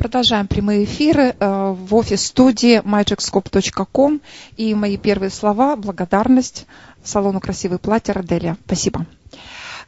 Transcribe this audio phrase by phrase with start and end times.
[0.00, 4.22] Продолжаем прямые эфиры э, в офис-студии magicscope.com.
[4.56, 6.66] И мои первые слова– благодарность
[7.04, 8.56] салону «Красивые платья» Роделия.
[8.64, 9.04] Спасибо.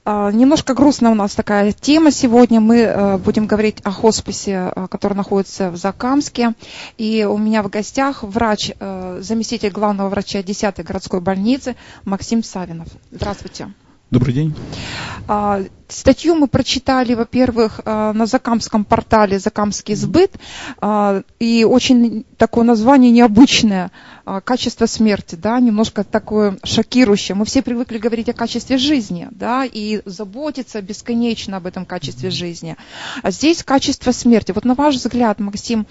[0.05, 2.61] Э, немножко грустно у нас такая тема сегодня.
[2.61, 6.53] Мы э, будем говорить о хосписе, который находится в Закамске.
[6.99, 8.71] И у меня в гостях врач,
[9.21, 11.75] заместитель главного врача 10-й городской больницы
[12.05, 12.89] Максим Савинов.
[13.11, 13.73] Здравствуйте.
[14.13, 14.55] Добрый день.
[15.27, 20.33] А, статью мы прочитали, во-первых, а, на Закамском портале «Закамский сбыт»,
[20.83, 23.91] а, и очень такое название необычное
[24.45, 27.35] «Качество смерти», да, немножко такое шокирующее.
[27.35, 32.77] Мы все привыкли говорить о качестве жизни, да, и заботиться бесконечно об этом качестве жизни.
[33.23, 34.53] А здесь качество смерти.
[34.53, 35.87] Вот на ваш взгляд, Максим,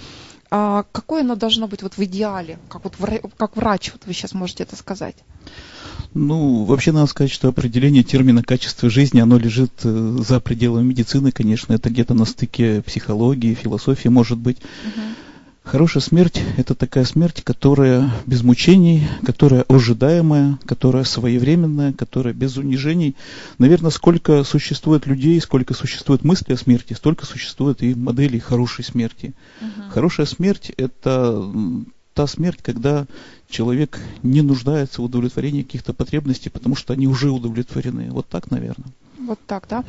[0.48, 2.94] какое оно должно быть вот в идеале, как, вот,
[3.36, 5.16] как врач, вот вы сейчас можете это сказать?
[6.14, 11.32] Ну, вообще надо сказать, что определение термина качества жизни, оно лежит э, за пределами медицины,
[11.32, 14.58] конечно, это где-то на стыке психологии, философии, может быть.
[14.58, 15.02] Угу.
[15.64, 23.16] Хорошая смерть– это такая смерть, которая без мучений, которая ожидаемая, которая своевременная, которая без унижений.
[23.60, 29.34] Наверное, сколько существует людей, сколько существует мысли о смерти, столько существует и моделей хорошей смерти.
[29.62, 29.92] Угу.
[29.92, 31.42] Хорошая смерть– это
[32.14, 33.06] та смерть, когда
[33.50, 38.12] человек не нуждается в удовлетворении каких-то потребностей, потому что они уже удовлетворены.
[38.12, 38.92] Вот так, наверное.
[39.28, 39.84] Вот так, да.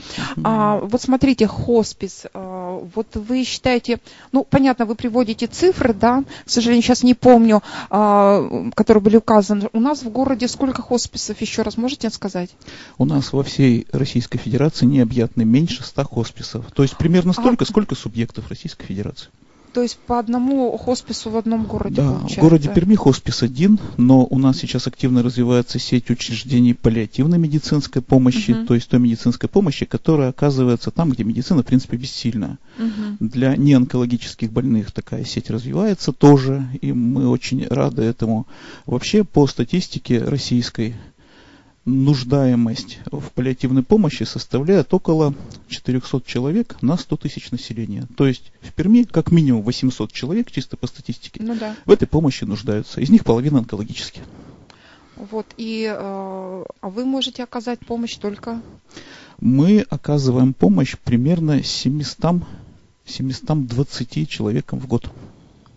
[0.44, 2.26] А, вот смотрите, хоспис.
[2.34, 3.98] А, вот вы считаете,
[4.30, 9.68] ну, понятно, вы приводите цифры, да, к сожалению, сейчас не помню, а, которые были указаны.
[9.72, 12.50] У нас в городе сколько хосписов, еще раз можете сказать?
[12.98, 16.66] У нас во всей Российской Федерации необъятно меньше 100 хосписов.
[16.72, 17.66] То есть примерно а столько, а...
[17.66, 19.28] сколько субъектов Российской Федерации.
[19.72, 22.40] То есть по одному хоспису в одном городе да, получается?
[22.40, 28.02] в городе Перми хоспис один, но у нас сейчас активно развивается сеть учреждений паллиативной медицинской
[28.02, 28.66] помощи, угу.
[28.66, 32.58] то есть той медицинской помощи, которая оказывается там, где медицина, в принципе, бессильна.
[32.78, 33.28] Угу.
[33.28, 38.46] Для неонкологических больных такая сеть развивается тоже, и мы очень рады этому.
[38.84, 40.96] Вообще, по статистике российской,
[41.84, 45.34] нуждаемость в паллиативной помощи составляет около
[45.68, 48.06] 400 человек на 100 тысяч населения.
[48.16, 51.76] То есть в Перми как минимум 800 человек, чисто по статистике, ну, да.
[51.84, 53.00] в этой помощи нуждаются.
[53.00, 54.24] Из них половина онкологические.
[55.16, 58.60] Вот, и э, а вы можете оказать помощь только?
[59.40, 62.42] Мы оказываем помощь примерно 700,
[63.04, 65.10] 720 человекам в год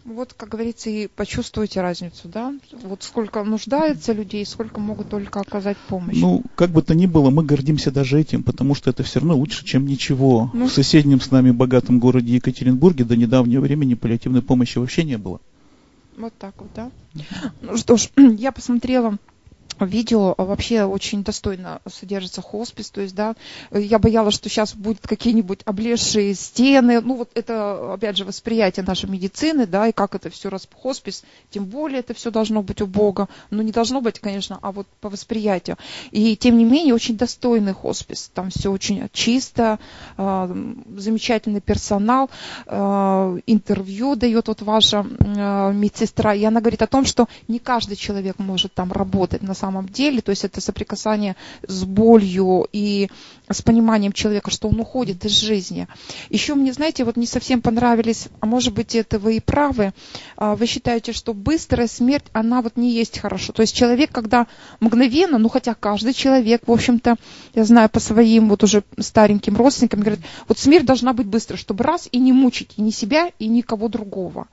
[0.06, 2.54] вот, как говорится, и почувствуйте разницу, да?
[2.84, 6.18] Вот сколько нуждается людей, сколько могут только оказать помощь.
[6.18, 9.36] Ну, как бы то ни было, мы гордимся даже этим, потому что это все равно
[9.36, 10.52] лучше, чем ничего.
[10.54, 15.18] Ну, в соседнем с нами богатом городе Екатеринбурге до недавнего времени паллиативной помощи вообще не
[15.18, 15.42] было.
[16.18, 16.92] Вот так вот, да?
[17.62, 19.18] Ну что ж, я посмотрела
[19.80, 23.36] видео вообще очень достойно содержится хоспис, то есть, да,
[23.72, 29.09] я боялась, что сейчас будут какие-нибудь облезшие стены, ну, вот это, опять же, восприятие нашей
[29.09, 32.88] медицины, да, и как это все раз хоспис, тем более это все должно быть у
[32.88, 35.78] Бога, ну, не должно быть, конечно, а вот по восприятию.
[36.12, 39.80] И, тем не менее, очень достойный хоспис, там все очень чисто,
[40.18, 42.30] э, замечательный персонал,
[42.66, 47.96] э, интервью дает вот ваша э, медсестра, и она говорит о том, что не каждый
[47.96, 49.41] человек может там работать.
[49.41, 51.36] На самом самом деле, то есть это соприкасание
[51.68, 53.09] с болью и
[53.50, 55.88] с пониманием человека, что он уходит из жизни.
[56.30, 59.94] Еще мне, знаете, вот не совсем понравились, а может быть это вы и правы,
[60.38, 63.53] а, вы считаете, что быстрая смерть, она вот не есть хорошо.
[63.53, 64.46] То есть человек, когда
[64.80, 67.16] мгновенно, ну хотя каждый человек, в общем-то,
[67.56, 71.84] я знаю по своим вот уже стареньким родственникам, говорят, вот смерть должна быть быстрой, чтобы
[71.84, 74.47] раз и не мучить и ни себя, и никого другого.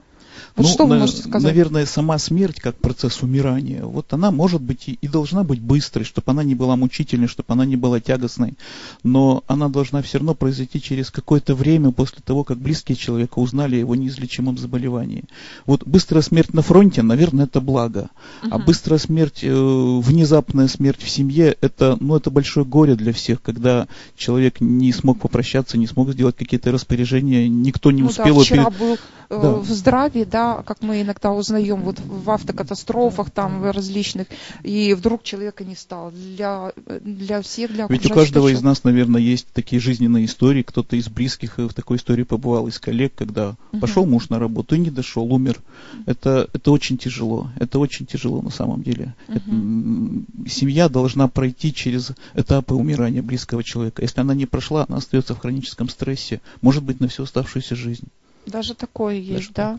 [0.57, 1.43] Вот ну, что вы на, можете сказать?
[1.43, 6.05] Наверное, сама смерть, как процесс умирания, вот она может быть и, и должна быть быстрой,
[6.05, 8.55] чтобы она не была мучительной, чтобы она не была тягостной,
[9.03, 13.77] но она должна все равно произойти через какое-то время после того, как близкие человека узнали
[13.77, 15.25] о его неизлечимом заболевании.
[15.67, 18.11] Вот быстрая смерть на фронте, наверное, это благо,
[18.43, 18.55] угу.
[18.55, 23.43] а быстрая смерть, э, внезапная смерть в семье, это, ну, это большое горе для всех,
[23.43, 28.37] когда человек не смог попрощаться, не смог сделать какие-то распоряжения, никто не ну, успел...
[28.37, 28.99] Да, вчера был э,
[29.31, 29.53] да.
[29.55, 34.27] в здравии, да, как мы иногда узнаем вот в автокатастрофах там различных,
[34.63, 36.11] и вдруг человека не стало.
[36.11, 40.63] Для, для всех, для Ведь у каждого из нас, наверное, есть такие жизненные истории.
[40.63, 43.81] Кто-то из близких в такой истории побывал, из коллег, когда угу.
[43.81, 45.61] пошел муж на работу и не дошел, умер.
[46.07, 47.51] Это, это очень тяжело.
[47.61, 49.15] Это очень тяжело на самом деле.
[49.29, 49.37] Угу.
[49.37, 54.01] Это, семья должна пройти через этапы умирания близкого человека.
[54.03, 58.09] Если она не прошла, она остается в хроническом стрессе, может быть, на всю оставшуюся жизнь.
[58.47, 59.79] Даже такое есть, Даже да.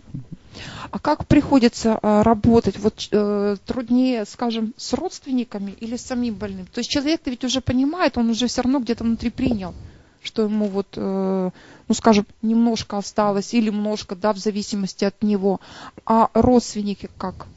[0.92, 2.77] А как приходится а, работать?
[2.77, 6.68] Вот э, труднее, скажем, с родственниками или с самим больным?
[6.68, 9.74] То есть человек-то ведь уже понимает, он уже все равно где-то внутри принял,
[10.21, 11.50] что ему вот, э,
[11.88, 15.59] ну скажем, немножко осталось или немножко, да, в зависимости от него.
[16.06, 17.48] А родственники как?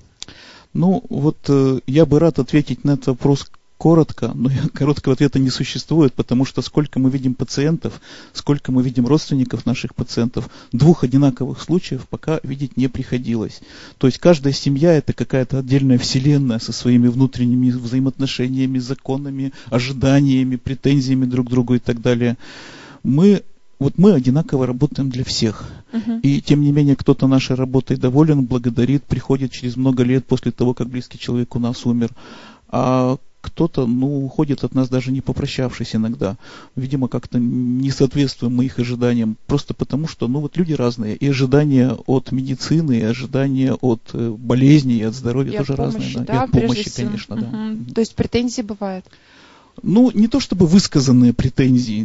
[0.72, 5.50] Ну, вот э, я бы рад ответить на этот вопрос коротко, но короткого ответа не
[5.50, 8.00] существует, потому что сколько мы видим пациентов,
[8.32, 13.60] сколько мы видим родственников наших пациентов, двух одинаковых случаев пока видеть не приходилось.
[13.98, 21.26] То есть каждая семья это какая-то отдельная вселенная со своими внутренними взаимоотношениями, законами, ожиданиями, претензиями
[21.26, 22.36] друг к другу и так далее.
[23.02, 23.42] Мы
[23.78, 25.68] вот мы одинаково работаем для всех.
[25.92, 26.20] Uh-huh.
[26.22, 30.72] И тем не менее, кто-то нашей работой доволен, благодарит, приходит через много лет после того,
[30.72, 32.08] как близкий человек у нас умер.
[32.68, 36.36] А кто-то, ну, уходит от нас даже не попрощавшись иногда.
[36.74, 39.36] Видимо, как-то не соответствуем мы их ожиданиям.
[39.46, 41.16] Просто потому, что, ну, вот люди разные.
[41.16, 45.78] И ожидания от медицины, и ожидания от э, болезней, и от здоровья и тоже от
[45.78, 46.24] помощи, разные.
[46.24, 47.44] Да, и от помощи, конечно, угу.
[47.44, 47.94] да.
[47.94, 49.04] То есть претензии бывают?
[49.82, 52.04] Ну, не то чтобы высказанные претензии,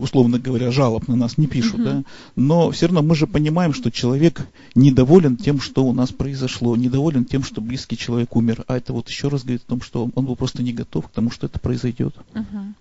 [0.00, 1.84] условно говоря, жалоб на нас не пишут, uh-huh.
[1.84, 2.02] да,
[2.34, 7.24] но все равно мы же понимаем, что человек недоволен тем, что у нас произошло, недоволен
[7.24, 10.26] тем, что близкий человек умер, а это вот еще раз говорит о том, что он
[10.26, 12.14] был просто не готов к тому, что это произойдет.
[12.34, 12.72] Uh-huh.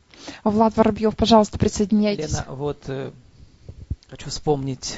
[0.44, 2.31] Влад Воробьев, пожалуйста, присоединяйтесь.
[2.31, 3.12] Лена, вот э,
[4.10, 4.98] хочу вспомнить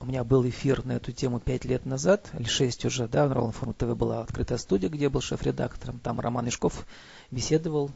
[0.00, 3.34] у меня был эфир на эту тему пять лет назад, или шесть уже, да, на
[3.34, 6.86] Ролан Форму ТВ была открытая студия, где был шеф-редактором, там Роман Ишков
[7.30, 7.90] беседовал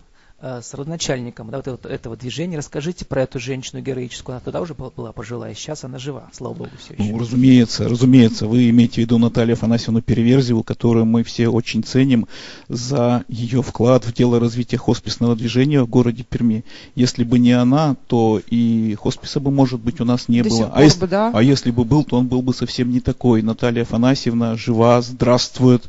[0.44, 2.58] с родоначальником да, вот этого, этого движения.
[2.58, 4.34] Расскажите про эту женщину героическую.
[4.34, 7.12] Она тогда уже была пожилая, сейчас она жива, слава богу, все еще.
[7.12, 8.46] Ну, разумеется, разумеется.
[8.46, 12.26] Вы имеете в виду Наталью Афанасьевну Переверзеву, которую мы все очень ценим
[12.68, 16.64] за ее вклад в дело развития хосписного движения в городе Перми.
[16.94, 20.70] Если бы не она, то и хосписа бы, может быть, у нас не До было.
[20.74, 21.30] А если, бы, да?
[21.32, 23.40] а если бы был, то он был бы совсем не такой.
[23.40, 25.88] Наталья Афанасьевна жива, здравствует.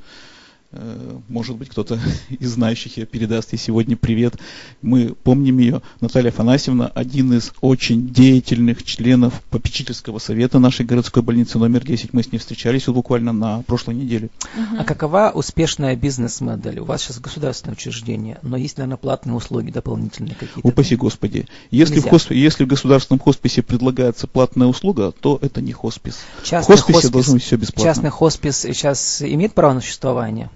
[0.77, 1.97] Э, может быть, кто-то
[2.29, 4.35] из знающих ее передаст ей сегодня привет.
[4.81, 5.81] Мы помним ее.
[6.01, 12.11] Наталья Афанасьевна, один из очень деятельных членов попечительского совета нашей городской больницы номер 10.
[12.13, 14.29] Мы с ней встречались вот буквально на прошлой неделе.
[14.57, 14.79] Uh-huh.
[14.79, 16.79] А какова успешная бизнес-модель?
[16.79, 20.67] У вас сейчас государственное учреждение, но есть, наверное, платные услуги дополнительные какие-то?
[20.67, 21.47] Упаси Господи.
[21.71, 22.31] Если в, хосп...
[22.31, 26.19] Если в государственном хосписе предлагается платная услуга, то это не хоспис.
[26.43, 27.83] Частный в хосписе хоспис, должно быть все бесплатно.
[27.83, 30.49] Частный хоспис сейчас имеет право на существование?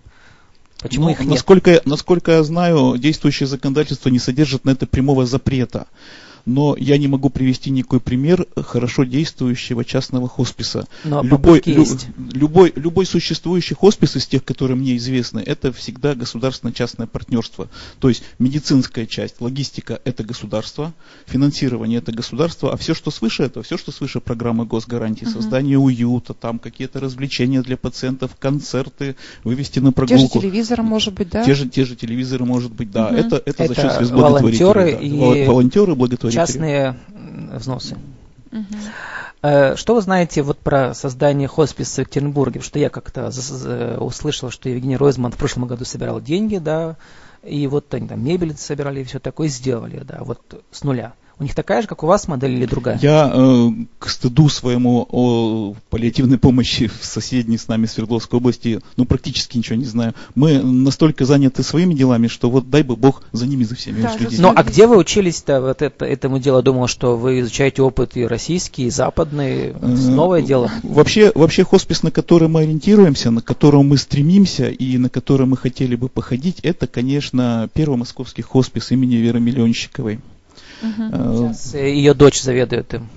[0.81, 1.29] Почему ну, их нет?
[1.29, 5.87] Насколько, насколько я знаю, действующее законодательство не содержит на это прямого запрета
[6.50, 10.88] но я не могу привести никакой пример хорошо действующего частного хосписа.
[11.04, 12.07] Но любой, лю, есть.
[12.18, 17.69] любой, любой существующий хоспис из тех, которые мне известны, это всегда государственно-частное партнерство.
[18.00, 20.94] То есть медицинская часть, логистика– это государство,
[21.28, 25.34] финансирование– это государство, а все, что свыше этого, все, что свыше программы госгарантии, угу.
[25.34, 30.28] создание уюта, там какие-то развлечения для пациентов, концерты, вывести на прогулку.
[30.28, 31.44] Те же телевизоры, может быть, да?
[31.44, 33.07] Те же, те же телевизоры, может быть, да.
[33.07, 33.16] Угу.
[33.16, 34.98] Это, это, это за счет волонтеры да.
[34.98, 36.95] и волонтеры, благотворители частные
[37.53, 37.97] взносы.
[38.51, 39.75] Угу.
[39.75, 42.59] Что вы знаете вот про создание хосписа в Екатеринбурге?
[42.59, 43.30] Потому что я как-то
[44.00, 46.97] услышал, что Евгений Ройзман в прошлом году собирал деньги, да,
[47.44, 51.13] и вот они там мебель собирали и все такое сделали, да, вот с нуля.
[51.39, 53.00] У них такая же, как у вас модель или другая?
[53.01, 59.06] Я э, к стыду своему о паллиативной помощи в соседней с нами Свердловской области, ну,
[59.06, 60.13] практически ничего не знаю.
[60.36, 64.18] Мы настолько заняты своими делами, что вот дай бы Бог за ними, за всеми да,
[64.18, 64.39] следить.
[64.39, 66.62] Ну, а где вы учились-то вот это, этому делу?
[66.62, 69.69] Думал, что вы изучаете опыт и российский, и западный.
[69.69, 70.69] Э, новое дело.
[70.84, 75.55] Вообще, вообще хоспис, на который мы ориентируемся, на котором мы стремимся и на который мы
[75.55, 80.19] хотели бы походить, это, конечно, первый московский хоспис имени Веры Миллионщиковой.
[80.81, 81.53] Угу.
[81.53, 83.09] Сейчас ее дочь заведует им.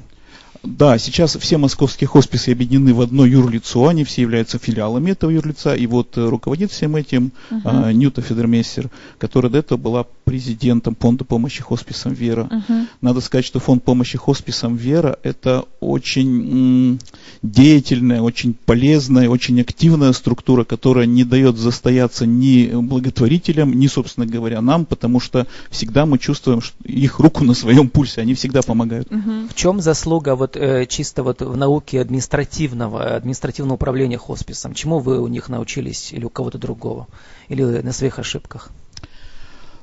[0.62, 5.74] Да, сейчас все московские хосписы объединены в одно юрлицо, они все являются филиалами этого юрлица,
[5.74, 7.60] и вот э, руководит всем этим uh-huh.
[7.64, 8.88] а, Ньюта Федермейстер,
[9.18, 12.48] которая до этого была президентом фонда помощи хосписам Вера.
[12.50, 12.86] Uh-huh.
[13.00, 16.98] Надо сказать, что фонд помощи хосписам Вера это очень м,
[17.42, 24.60] деятельная, очень полезная, очень активная структура, которая не дает застояться ни благотворителям, ни, собственно говоря,
[24.60, 29.08] нам, потому что всегда мы чувствуем их руку на своем пульсе, они всегда помогают.
[29.08, 29.48] Uh-huh.
[29.48, 34.74] В чем заслуга вот вот э, чисто вот в науке административного, административного управления хосписом?
[34.74, 37.06] Чему вы у них научились или у кого-то другого?
[37.48, 38.70] Или на своих ошибках?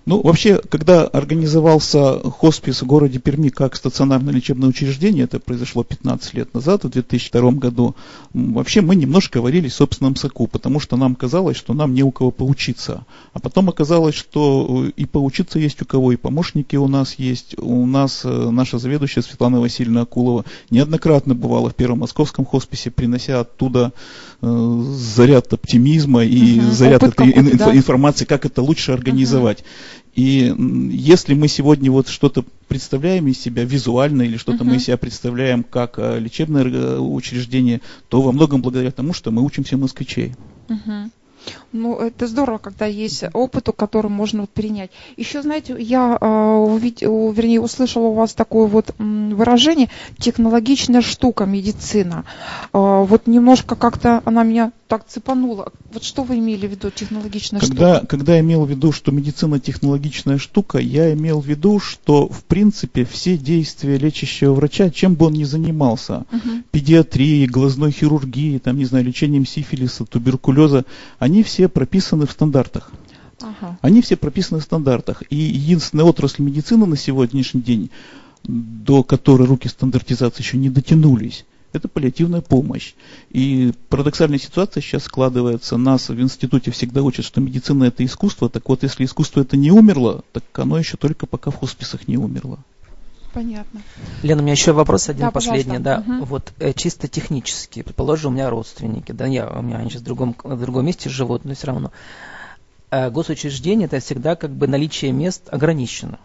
[0.10, 6.34] Ну, вообще, когда организовался хоспис в городе Перми как стационарное лечебное учреждение, это произошло 15
[6.34, 7.96] лет назад, в 2002 году,
[8.34, 12.10] вообще мы немножко варились в собственном соку, потому что нам казалось, что нам не у
[12.10, 13.06] кого поучиться.
[13.34, 17.56] А потом оказалось, что и поучиться есть у кого, и помощники у нас есть.
[17.60, 23.42] У нас э, наша заведующая Светлана Васильевна Акулова неоднократно бывала в Первом Московском хосписе, принося
[23.42, 23.94] оттуда
[24.38, 27.75] э, заряд оптимизма и угу, заряд этой ин- да?
[27.75, 29.60] информации, как это лучше организовать.
[29.60, 29.67] Угу.
[30.15, 30.53] И
[30.91, 34.67] если мы сегодня вот что-то представляем из себя визуально или что-то uh-huh.
[34.67, 37.79] мы из себя представляем как э, лечебное э, учреждение,
[38.10, 40.34] то во многом благодаря тому, что мы учимся москвичей.
[40.67, 41.10] Uh-huh.
[41.72, 44.91] Ну, это здорово, когда есть опыт, который можно вот перенять.
[45.17, 52.25] Еще, знаете, я э, увидел, вернее, услышала у вас такое вот выражение «технологичная штука медицина».
[52.74, 55.72] Э, вот немножко как-то она меня так цепанула.
[55.93, 58.08] Вот что вы имели в виду технологичная когда, штука?
[58.08, 62.43] Когда я имел в виду, что медицина технологичная штука, я имел в виду, что в
[62.43, 66.63] принципе все действия лечащего врача, чем бы он ни занимался, угу.
[66.72, 70.86] педиатрией, глазной хирургией, там, не знаю, лечением сифилиса, туберкулеза,
[71.19, 72.91] они все прописаны в стандартах.
[73.41, 73.77] Ага.
[73.81, 75.24] Они все прописаны в стандартах.
[75.29, 77.89] И единственная отрасль медицины на сегодняшний день,
[78.43, 82.93] до которой руки стандартизации еще не дотянулись, это паллиативная помощь.
[83.29, 85.77] И парадоксальная ситуация сейчас складывается.
[85.77, 88.50] Нас в институте всегда учат, что медицина это искусство.
[88.50, 92.17] Так вот, если искусство это не умерло, так оно еще только пока в хосписах не
[92.17, 92.59] умерло.
[93.33, 93.81] Понятно.
[94.24, 96.03] Лена, у меня еще вопрос один да, последний, да.
[96.05, 96.25] Угу.
[96.25, 100.05] Вот э, чисто технически, предположим, у меня родственники, да, я, у меня они сейчас в
[100.05, 101.91] другом, в другом месте живут, но все равно.
[102.89, 106.19] Э, госучреждение это всегда как бы наличие мест ограничено.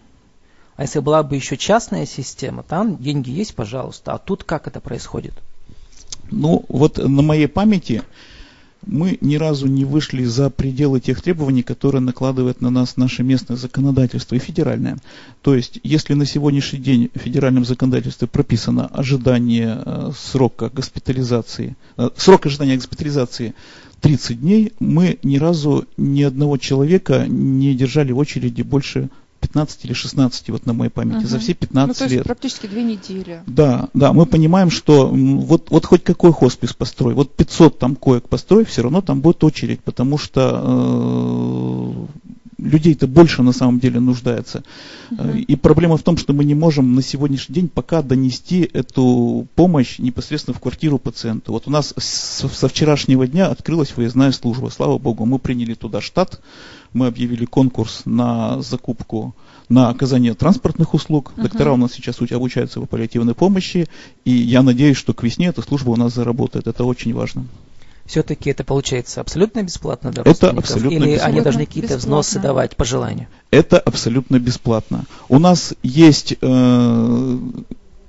[0.77, 4.15] А если была бы еще частная система, там деньги есть, пожалуйста.
[4.15, 5.35] А тут как это происходит?
[6.31, 8.03] Ну, вот на моей памяти
[8.87, 13.57] мы ни разу не вышли за пределы тех требований, которые накладывает на нас наше местное
[13.57, 14.99] законодательство и федеральное.
[15.43, 22.11] То есть, если на сегодняшний день в федеральном законодательстве прописано ожидание э, срока госпитализации, э,
[22.17, 23.55] срок ожидания госпитализации
[24.01, 29.09] 30 дней, мы ни разу ни одного человека не держали в очереди больше
[29.45, 31.27] 15 или 16, вот на моей памяти, угу.
[31.27, 32.25] за все 15 ну, то есть лет.
[32.25, 33.43] практически две недели.
[33.47, 38.29] Да, да, мы понимаем, что вот, вот хоть какой хоспис построй, вот 500 там коек
[38.29, 42.07] построй, все равно там будет очередь, потому что э,
[42.59, 44.63] людей-то больше на самом деле нуждается.
[45.11, 45.29] Угу.
[45.49, 49.99] И проблема в том, что мы не можем на сегодняшний день пока донести эту помощь
[49.99, 51.53] непосредственно в квартиру пациента.
[51.53, 54.69] Вот у нас со, со вчерашнего дня открылась выездная служба.
[54.69, 56.41] Слава богу, мы приняли туда штат,
[56.93, 59.35] мы объявили конкурс на закупку,
[59.69, 61.33] на оказание транспортных услуг.
[61.37, 61.43] Uh-huh.
[61.43, 63.89] Доктора у нас сейчас обучаются в паллиативной помощи,
[64.25, 66.67] и я надеюсь, что к весне эта служба у нас заработает.
[66.67, 67.47] Это очень важно.
[68.07, 71.27] Все-таки это получается абсолютно бесплатно для Это абсолютно Или бесплатно.
[71.27, 73.29] они должны какие-то взносы давать по желанию?
[73.51, 75.05] Это абсолютно бесплатно.
[75.29, 77.39] У нас есть э,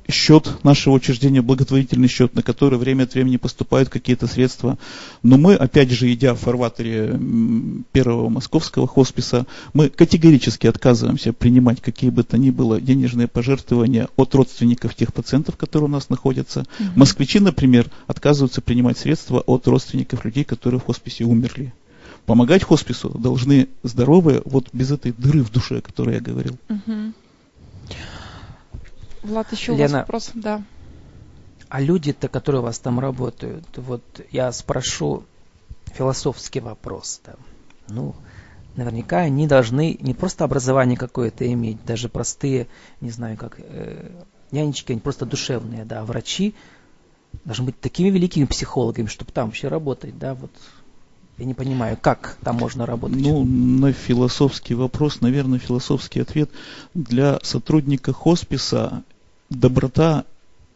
[0.10, 4.78] счет нашего учреждения, благотворительный счет, на который время от времени поступают какие-то средства.
[5.24, 7.20] Но мы, опять же, идя в фарватере
[7.92, 14.36] первого московского хосписа, мы категорически отказываемся принимать какие бы то ни было денежные пожертвования от
[14.36, 16.62] родственников тех пациентов, которые у нас находятся.
[16.80, 16.90] Угу.
[16.96, 21.74] Москвичи, например, отказываются принимать средства от родственников людей, которые в хосписе умерли.
[22.26, 26.58] Помогать хоспису должны здоровые, вот без этой дыры в душе, о которой я говорил.
[26.70, 27.14] Угу.
[29.26, 30.32] Влад, еще Лена, у вас вопрос?
[30.36, 30.64] Да.
[31.70, 35.24] А люди-то, которые у вас там работают, вот я спрошу
[35.94, 37.22] философский вопрос.
[37.26, 37.34] Да.
[37.88, 38.16] Ну,
[38.76, 42.68] наверняка они должны не просто образование какое-то иметь, даже простые,
[43.02, 44.12] не знаю, как э,
[44.52, 46.56] нянечки, они просто душевные, да, а врачи
[47.44, 50.52] должны быть такими великими психологами, чтобы там вообще работать, да, вот
[51.38, 53.20] я не понимаю, как там можно работать?
[53.20, 56.50] Ну, на философский вопрос, наверное, философский ответ.
[56.94, 59.04] Для сотрудника хосписа
[59.50, 60.26] доброта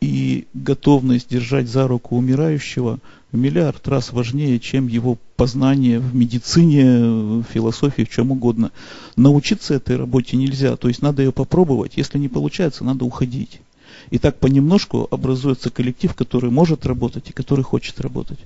[0.02, 3.00] и готовность держать за руку умирающего
[3.32, 8.72] в миллиард раз важнее, чем его познание в медицине, в философии, в чем угодно.
[9.16, 13.62] Научиться этой работе нельзя, то есть надо ее попробовать, если не получается, надо уходить.
[14.10, 18.40] И так понемножку образуется коллектив, который может работать и который хочет работать.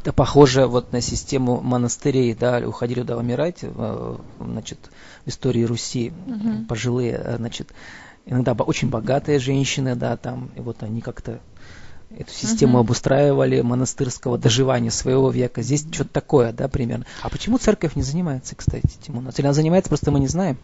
[0.00, 4.78] Это похоже вот на систему монастырей, да, уходили туда умирать, э, значит,
[5.24, 6.66] в истории Руси, угу.
[6.68, 7.68] пожилые, э, значит,
[8.26, 11.40] иногда очень богатые женщины, да, там, и вот они как-то
[12.16, 12.82] эту систему uh-huh.
[12.82, 15.62] обустраивали монастырского доживания своего века.
[15.62, 17.06] Здесь что-то такое, да, примерно.
[17.22, 19.28] А почему церковь не занимается, кстати, Тимон?
[19.28, 20.58] Или она занимается, просто мы не знаем?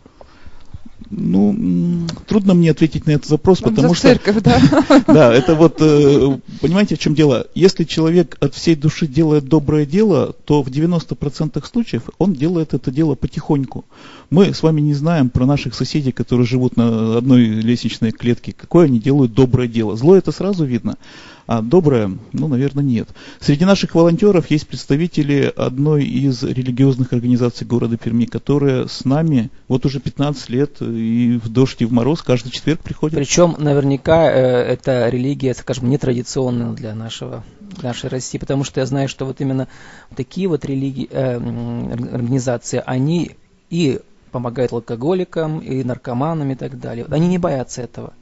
[1.10, 4.08] Ну, трудно мне ответить на этот вопрос, Нам потому что...
[4.08, 4.60] Церковь, да?
[5.06, 7.46] Да, это вот, э, понимаете, в чем дело?
[7.54, 12.90] Если человек от всей души делает доброе дело, то в 90% случаев он делает это
[12.90, 13.84] дело потихоньку.
[14.30, 18.86] Мы с вами не знаем про наших соседей, которые живут на одной лестничной клетке, какое
[18.86, 19.96] они делают доброе дело.
[19.96, 20.96] Зло это сразу видно
[21.46, 23.08] а доброе, ну, наверное, нет.
[23.40, 29.84] Среди наших волонтеров есть представители одной из религиозных организаций города Перми, которая с нами вот
[29.84, 33.16] уже 15 лет и в дождь, и в мороз каждый четверг приходит.
[33.16, 37.44] Причем наверняка э, эта религия, скажем, нетрадиционная для нашего
[37.82, 39.68] нашей России, потому что я знаю, что вот именно
[40.14, 43.32] такие вот религии, э, организации, они
[43.70, 47.06] и помогает алкоголикам и наркоманам и так далее.
[47.10, 48.12] Они не боятся этого.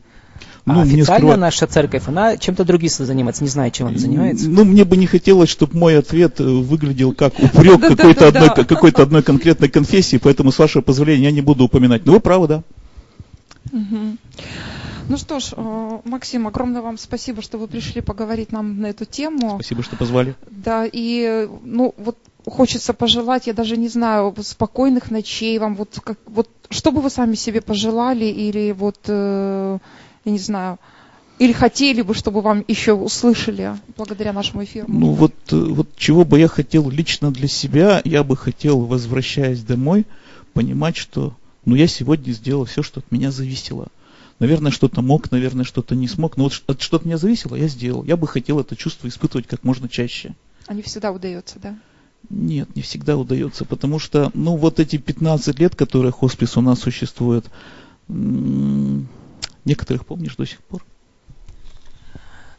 [0.66, 4.48] Ну, официально скрывать- наша церковь, она чем-то другим занимается, не знаю, чем она занимается.
[4.48, 9.02] Ну, мне бы не хотелось, чтобы мой ответ э, выглядел как упрек какой-то одной, какой-то
[9.02, 12.04] одной конкретной конфессии, поэтому, с вашего позволения, я не буду упоминать.
[12.06, 12.62] Но вы правы, да.
[15.08, 19.04] Ну что ж, э, Максим, огромное вам спасибо, что вы пришли поговорить нам на эту
[19.04, 19.56] тему.
[19.56, 20.36] Спасибо, что позвали.
[20.50, 26.16] Да, и ну вот хочется пожелать, я даже не знаю, спокойных ночей вам, вот как
[26.26, 29.78] вот что бы вы сами себе пожелали, или вот э,
[30.24, 30.78] я не знаю,
[31.38, 34.86] или хотели бы, чтобы вам еще услышали благодаря нашему эфиру.
[34.88, 39.62] Ну вот, э, вот чего бы я хотел лично для себя, я бы хотел, возвращаясь
[39.62, 40.06] домой,
[40.52, 41.34] понимать, что
[41.64, 43.88] ну я сегодня сделал все, что от меня зависело.
[44.38, 47.68] Наверное, что-то мог, наверное, что-то не смог, но вот от что от меня зависело, я
[47.68, 48.04] сделал.
[48.04, 50.34] Я бы хотел это чувство испытывать как можно чаще.
[50.66, 51.78] А не всегда удается, да?
[52.28, 56.80] Нет, не всегда удается, потому что, ну, вот эти 15 лет, которые хоспис у нас
[56.80, 57.46] существует,
[58.08, 59.08] м,
[59.64, 60.84] некоторых помнишь до сих пор?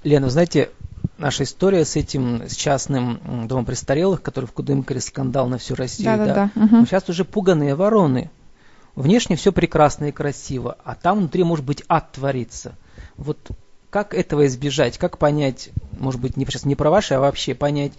[0.03, 0.69] Лена, вы знаете,
[1.17, 6.17] наша история с этим, с частным домом престарелых, который в Кудымкаре скандал на всю Россию,
[6.17, 6.51] Да, да, да.
[6.55, 8.29] Ну, сейчас уже пуганые вороны.
[8.95, 12.75] Внешне все прекрасно и красиво, а там внутри может быть ад творится.
[13.15, 13.37] Вот
[13.89, 14.97] как этого избежать?
[14.97, 17.93] Как понять, может быть, не, сейчас не про ваши, а вообще понять,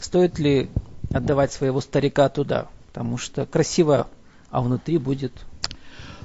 [0.00, 0.70] стоит ли
[1.12, 2.68] отдавать своего старика туда?
[2.88, 4.06] Потому что красиво,
[4.50, 5.32] а внутри будет...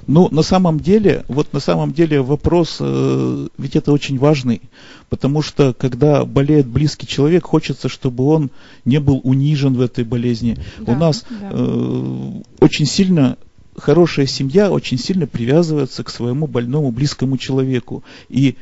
[0.06, 4.62] Ну, на самом деле, вот на самом деле вопрос, э, ведь это очень важный,
[5.08, 8.50] потому что когда болеет близкий человек, хочется, чтобы он
[8.84, 10.58] не был унижен в этой болезни.
[10.78, 11.50] Да, У нас да.
[11.52, 13.36] э, очень сильно
[13.76, 18.56] хорошая семья очень сильно привязывается к своему больному близкому человеку и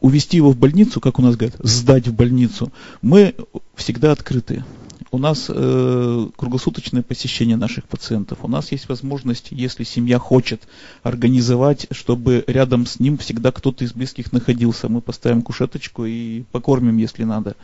[0.00, 2.72] увести его в больницу, как у нас говорят, сдать в больницу,
[3.02, 3.34] мы
[3.74, 4.64] всегда открыты.
[5.10, 8.38] У нас э, круглосуточное посещение наших пациентов.
[8.42, 10.68] У нас есть возможность, если семья хочет,
[11.02, 14.88] организовать, чтобы рядом с ним всегда кто-то из близких находился.
[14.88, 17.56] Мы поставим кушеточку и покормим, если надо.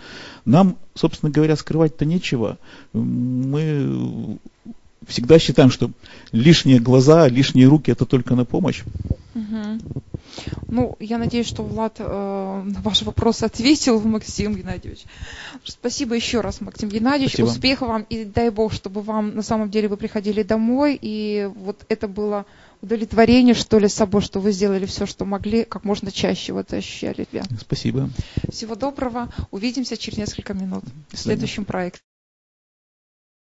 [0.45, 2.59] Нам, собственно говоря, скрывать-то нечего.
[2.93, 4.39] Мы
[5.09, 5.91] всегда считаем, что
[6.33, 8.83] лишние глаза, лишние руки это только на помощь.
[9.35, 9.81] Мгм.
[10.69, 15.05] Ну, я надеюсь, что Влад э, на ваши вопросы ответил, Максим Геннадьевич.
[15.65, 17.35] Спасибо еще раз, Максим Геннадьевич.
[17.35, 17.47] Спасибо.
[17.49, 21.85] Успехов вам и дай Бог, чтобы вам на самом деле вы приходили домой, и вот
[21.89, 22.47] это было
[22.81, 26.73] удовлетворение, что ли, с собой, что вы сделали все, что могли, как можно чаще вот
[26.73, 27.43] ощущали себя.
[27.61, 28.11] Спасибо.
[28.51, 29.33] Всего доброго.
[29.51, 32.01] Увидимся через несколько минут в следующем проекте.